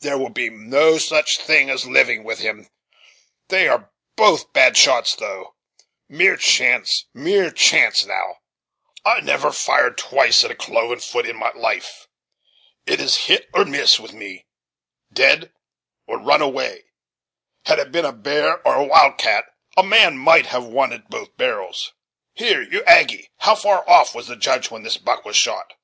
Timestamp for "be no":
0.30-0.98